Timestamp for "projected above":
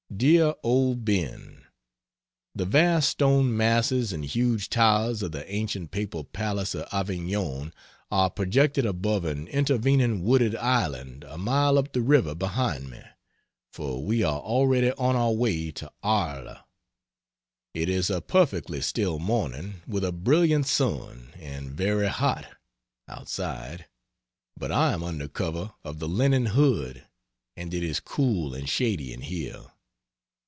8.29-9.23